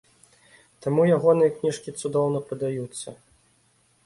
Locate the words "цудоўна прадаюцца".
2.01-3.09